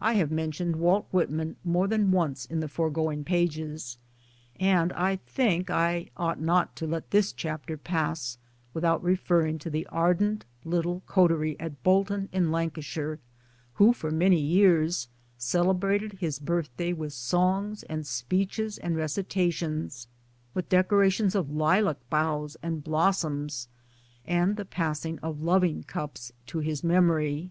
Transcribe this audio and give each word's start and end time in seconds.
I 0.00 0.14
have 0.14 0.30
mentioned 0.30 0.76
Walt 0.76 1.08
Whitman 1.10 1.56
more 1.62 1.86
than 1.86 2.10
once 2.10 2.46
in 2.46 2.60
the 2.60 2.68
foregoing 2.68 3.22
pages, 3.22 3.98
and 4.58 4.94
I 4.94 5.16
think 5.26 5.68
I 5.68 6.08
ought 6.16 6.40
not 6.40 6.74
to 6.76 6.86
let 6.86 7.10
this 7.10 7.30
chapter 7.30 7.76
pass 7.76 8.38
without 8.72 9.02
referring 9.04 9.58
to 9.58 9.68
the 9.68 9.86
ardent 9.88 10.46
little 10.64 11.02
coterie 11.04 11.60
at 11.60 11.82
Bolton 11.82 12.30
in 12.32 12.50
Lancashire 12.50 13.18
who 13.74 13.92
for 13.92 14.10
many 14.10 14.40
years 14.40 15.08
celebrated 15.36 16.12
his 16.12 16.38
birthday 16.38 16.94
with 16.94 17.12
songs 17.12 17.82
and 17.82 18.06
speeches 18.06 18.78
and 18.78 18.96
recitations, 18.96 20.08
with 20.54 20.70
decorations 20.70 21.34
of 21.34 21.50
lilac 21.50 21.98
boughs 22.08 22.56
and 22.62 22.82
blossoms 22.82 23.68
and 24.24 24.56
the 24.56 24.64
passing 24.64 25.18
of 25.18 25.42
loving 25.42 25.82
cups 25.82 26.32
to 26.46 26.60
his 26.60 26.82
memory. 26.82 27.50